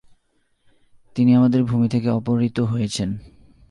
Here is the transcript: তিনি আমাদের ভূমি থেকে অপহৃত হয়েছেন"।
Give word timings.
তিনি 1.15 1.35
আমাদের 1.35 1.63
ভূমি 1.63 1.87
থেকে 1.89 2.09
অপহৃত 2.09 2.59
হয়েছেন"। 2.59 3.09